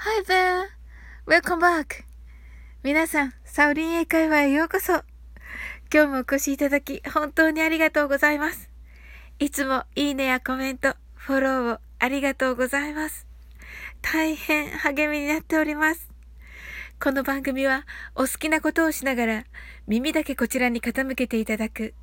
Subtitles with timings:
[0.00, 0.68] Hi there!
[1.26, 2.04] Welcome back!
[2.84, 4.92] 皆さん、サウリン英会話へようこそ
[5.92, 8.70] 今日もお越しいただき、本当にありがとうございます。
[9.40, 13.26] いつもいいねやコメント、フォローをありがとうございます。
[14.00, 16.08] 大変励みになっております。
[17.02, 17.84] この番組は
[18.14, 19.44] お好きなことをしながら
[19.88, 21.94] 耳だけこちらに傾けていただく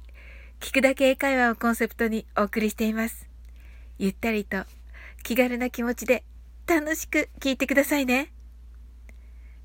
[0.60, 3.30] 聞くだけ英会話をコンセプトにお送りしています。
[3.98, 4.66] ゆったりと
[5.24, 6.26] 気軽な気持ちで
[6.68, 8.32] 楽しく聞いてくださいね。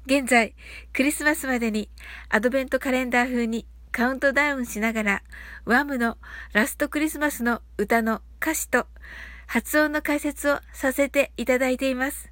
[0.07, 0.55] 現在、
[0.93, 1.89] クリスマスまでに
[2.29, 5.23] アドベントカレンダー風にカウントダウンしながら、
[5.65, 6.19] ワムの
[6.53, 8.87] ラストクリスマスの歌の歌詞と
[9.47, 12.31] 発音の解説をさせていただいています。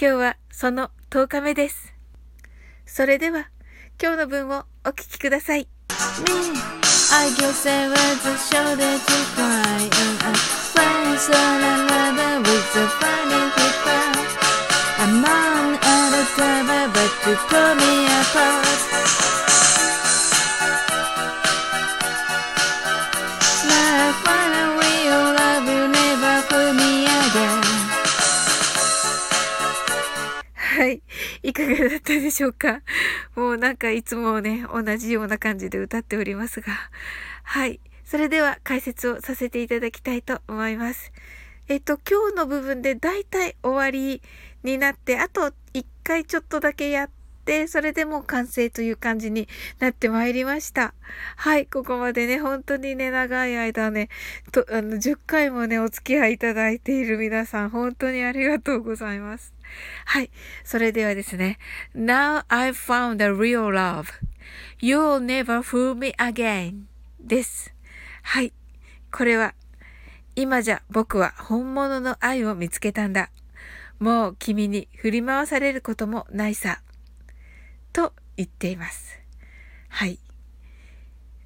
[0.00, 1.94] 今日はその10日目です。
[2.86, 3.50] それでは、
[4.00, 5.68] 今日の文をお聞きください。
[6.26, 6.58] Me,
[30.78, 31.02] はい、
[31.42, 32.82] いかがだったでしょうか？
[33.34, 36.72] もうなんかいつもね同じような感じで歌っておりますが。
[37.42, 37.80] はい。
[38.08, 41.12] それでは解説をさせていただきたいと思います。
[41.68, 44.22] えっと、今日の部分でだいたい終わり
[44.62, 47.10] になって、あと一回ちょっとだけやっ
[47.44, 49.46] て、それでも完成という感じに
[49.78, 50.94] なってまいりました。
[51.36, 54.08] はい、ここまでね、本当にね、長い間ね、
[54.52, 59.52] と、あの、10回もね、お付き合いいただいている皆さん、本当にありがとうございます。
[60.06, 60.30] はい。
[60.64, 61.58] それではですね。
[61.94, 66.84] Now I've found a real love.You'll never fool me again.
[67.20, 67.77] です。
[68.30, 68.52] はい。
[69.10, 69.54] これは、
[70.36, 73.30] 今じゃ僕は本物の愛を見つけたんだ。
[74.00, 76.82] もう君に振り回されることもないさ。
[77.94, 79.18] と言っています。
[79.88, 80.18] はい。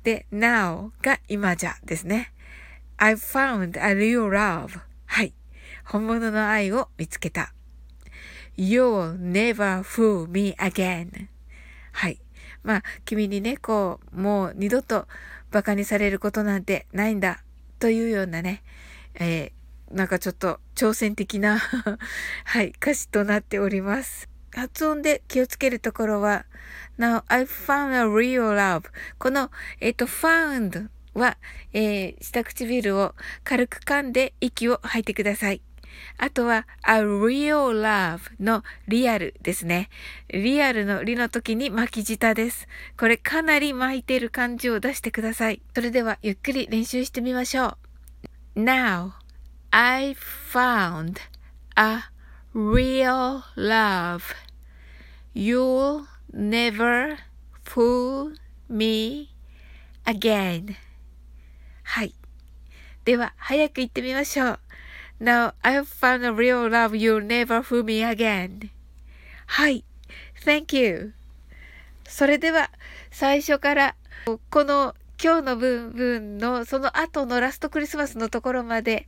[0.03, 2.33] で、now が今じゃですね。
[2.97, 4.81] I found a real love.
[5.07, 5.33] はい。
[5.85, 7.55] 本物の愛を見つけた。
[8.59, 11.29] You'll never fool me again.
[11.92, 12.19] はい。
[12.65, 15.07] まあ、君にね、こう、もう二度と
[15.52, 17.42] 馬鹿にされることなんてないんだ。
[17.79, 18.63] というようなね、
[19.14, 21.58] えー、なんかちょっと挑戦的な
[22.45, 24.29] はい、歌詞となっております。
[24.55, 26.46] 発音で気をつけるところは、
[26.98, 28.85] Now I found a real love.
[29.18, 31.36] この、えっ、ー、と、found は、
[31.73, 33.14] えー、下唇を
[33.45, 35.62] 軽く噛んで息を吐いてください。
[36.19, 39.89] あとは、a real love のリアルですね。
[40.29, 42.69] リアルのリの時に巻き舌です。
[42.97, 45.63] これかなり巻いてる感じを出してください。
[45.75, 47.79] それではゆっくり練習してみましょ
[48.55, 48.61] う。
[48.61, 49.13] Now,
[49.70, 51.19] I found
[51.77, 52.05] a
[52.55, 54.23] real love.
[55.35, 57.17] You'll never
[57.64, 58.35] fool
[58.69, 59.30] me
[60.05, 60.74] again.
[61.83, 62.14] はい。
[63.05, 64.61] では、早く言ってみましょう。
[65.23, 68.71] Now I've found a real love you'll never fool me again.
[69.47, 69.85] はい。
[70.45, 71.13] Thank you.
[72.09, 72.71] それでは、
[73.13, 73.95] 最初から、
[74.51, 79.07] この今日の部分のその後のラストクリスマスのところまで、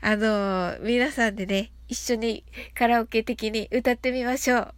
[0.00, 2.42] あの、皆さんでね、一緒に
[2.74, 4.74] カラオケ的に歌ってみましょう。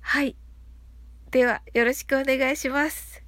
[0.00, 0.34] はい。
[1.30, 3.27] では、よろしくお願いします。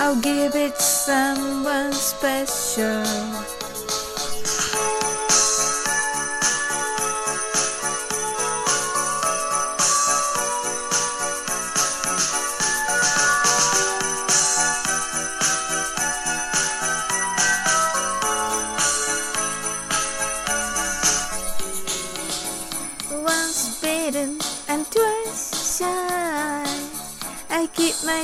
[0.00, 3.67] I'll give it someone special.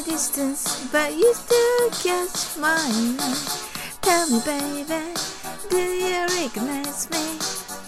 [0.04, 3.64] Distance, but you still catch my eye.
[4.02, 5.14] Tell me, baby,
[5.70, 7.38] do you recognize me?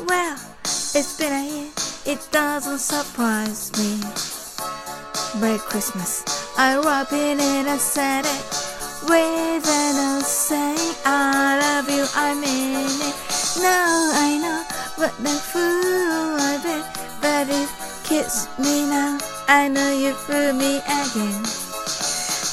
[0.06, 1.70] Well, it's been a year,
[2.06, 4.00] it doesn't surprise me.
[5.40, 6.24] Merry Christmas.
[6.56, 8.44] I wrap it and I said it
[9.08, 13.16] with an old saying, I love you, I mean it.
[13.60, 14.64] Now I know
[14.96, 16.84] what the fool I've been,
[17.20, 19.18] but if kiss me now,
[19.48, 21.65] I know you fool me again.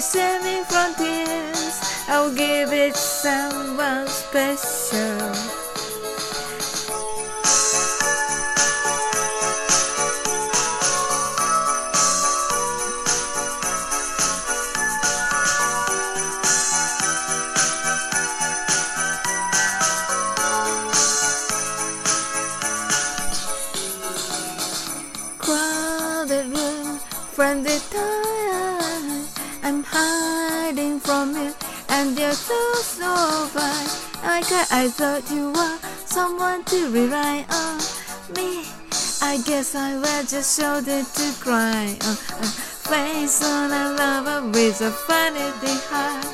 [0.00, 5.30] To save me from tears, I'll give it to someone special.
[25.40, 26.98] クラウデ room,
[27.34, 29.39] friendly time.
[29.62, 31.52] I'm hiding from you,
[31.88, 33.88] and you're so so fine.
[34.24, 37.78] Like I thought you were someone to rely on.
[38.36, 38.64] Me,
[39.22, 42.16] I guess I was just shoulder to cry on.
[42.40, 42.48] A
[42.90, 45.50] face on a lover with a funny
[45.90, 46.26] heart.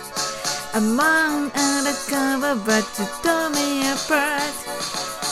[0.75, 5.25] Among undercover, but you tore me apart.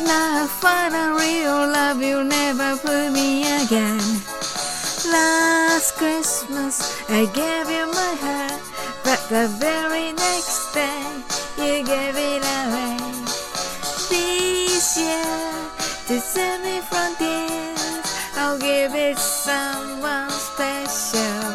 [0.00, 3.98] Now I find a real love, you'll never put me again.
[5.10, 8.62] Last Christmas, I gave you my heart,
[9.02, 11.02] but the very next day,
[11.58, 12.96] you gave it away.
[14.08, 15.52] This year,
[16.06, 18.06] to save me from tears,
[18.36, 21.54] I'll give it someone special.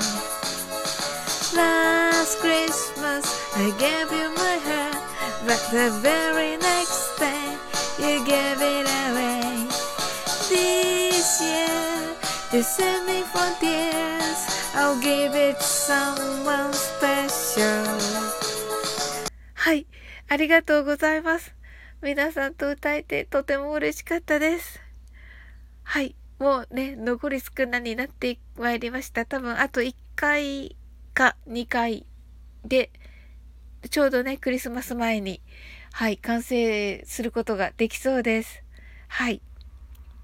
[1.55, 3.23] Last Christmas,
[3.55, 5.01] I gave you my heart,
[5.47, 7.32] but the very next day,
[8.03, 9.67] you gave it away.
[10.49, 12.15] This year,
[12.51, 17.63] to save me from tears, I'll give it to someone special.
[19.53, 19.87] はい、
[20.27, 21.55] ありがとうございます。
[22.01, 24.81] 皆さんと歌えてとても嬉しかったです。
[25.83, 29.25] はい、もうね、残り少なになってまいりました。
[29.25, 30.75] 多分あと1回
[31.13, 32.05] か2回
[32.65, 32.91] で、
[33.89, 35.41] ちょうどね、クリスマス前に、
[35.95, 38.63] はい、完成することができそうです。
[39.09, 39.41] はい。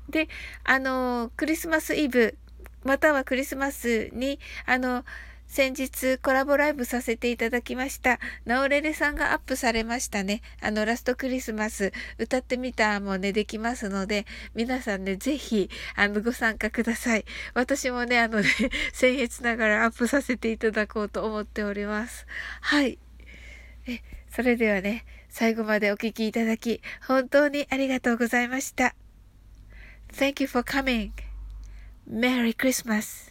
[0.10, 0.28] で、
[0.64, 2.36] あの、クリスマスイブ、
[2.84, 5.06] またはクリスマスに、あの、
[5.46, 8.20] 先日コラボライブさせていただきました。
[8.46, 10.42] ナオレレさんがアップされましたね。
[10.60, 14.26] あの、ラストクリスマス歌ってみたもね、できますので、
[14.56, 17.26] 皆さんね、ぜひ、あの、ご参加ください。
[17.54, 18.48] 私もね、あのね、
[18.94, 22.26] 僭越ながらアップさせていただこうと思っております。
[22.62, 22.98] はい。
[23.86, 24.02] え、
[24.32, 28.96] それではね、最後までお聞きいただき、本当にありがとうございました。
[30.12, 31.12] Thank you for coming.
[32.10, 33.29] Merry Christmas.